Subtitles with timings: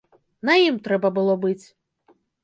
[0.47, 1.65] На ім трэба было быць.